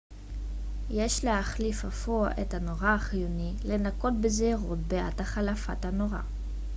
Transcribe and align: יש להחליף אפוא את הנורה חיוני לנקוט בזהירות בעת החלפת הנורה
יש 0.89 1.25
להחליף 1.25 1.85
אפוא 1.85 2.27
את 2.41 2.53
הנורה 2.53 2.99
חיוני 2.99 3.53
לנקוט 3.65 4.13
בזהירות 4.21 4.79
בעת 4.79 5.19
החלפת 5.19 5.85
הנורה 5.85 6.21